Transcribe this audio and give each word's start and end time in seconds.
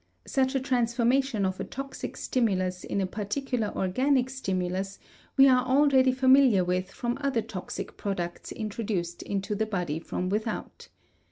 Such 0.25 0.55
a 0.55 0.59
transformation 0.59 1.45
of 1.45 1.59
a 1.59 1.63
toxic 1.63 2.17
stimulus 2.17 2.83
in 2.83 3.01
a 3.01 3.05
particular 3.05 3.71
organic 3.75 4.31
stimulus 4.31 4.97
we 5.37 5.47
are 5.47 5.63
already 5.63 6.11
familiar 6.11 6.63
with 6.65 6.91
from 6.91 7.19
other 7.21 7.43
toxic 7.43 7.97
products 7.97 8.51
introduced 8.51 9.21
into 9.21 9.53
the 9.53 9.67
body 9.67 9.99
from 9.99 10.27
without. 10.29 10.87